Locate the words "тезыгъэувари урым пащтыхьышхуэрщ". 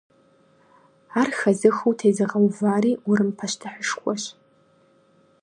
1.99-4.25